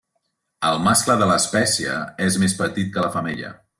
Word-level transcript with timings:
El 0.69 0.79
mascle 0.85 1.17
de 1.21 1.27
l'espècie 1.31 1.99
és 2.29 2.39
més 2.45 2.57
petit 2.63 2.91
que 2.97 3.05
la 3.07 3.13
femella. 3.19 3.53